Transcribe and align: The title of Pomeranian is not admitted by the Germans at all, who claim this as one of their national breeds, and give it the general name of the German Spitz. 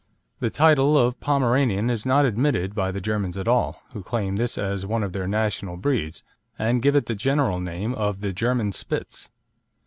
The 0.39 0.49
title 0.49 0.97
of 0.97 1.19
Pomeranian 1.19 1.91
is 1.91 2.07
not 2.07 2.25
admitted 2.25 2.73
by 2.73 2.89
the 2.91 2.99
Germans 2.99 3.37
at 3.37 3.47
all, 3.47 3.83
who 3.93 4.01
claim 4.01 4.35
this 4.37 4.57
as 4.57 4.83
one 4.83 5.03
of 5.03 5.13
their 5.13 5.27
national 5.27 5.77
breeds, 5.77 6.23
and 6.57 6.81
give 6.81 6.95
it 6.95 7.05
the 7.05 7.13
general 7.13 7.59
name 7.59 7.93
of 7.93 8.21
the 8.21 8.33
German 8.33 8.71
Spitz. 8.71 9.29